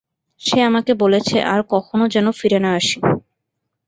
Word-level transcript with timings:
সে 0.41 0.57
আমাকে 0.61 0.91
বলেছে 1.03 1.37
আর 1.53 1.59
কখনো 1.73 2.03
যেন 2.07 2.27
ফিরে 2.31 2.59
না 2.59 2.71
আসি। 2.79 2.97